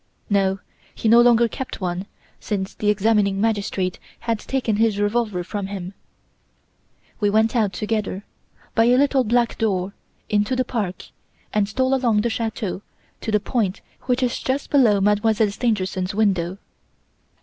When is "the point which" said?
13.31-14.23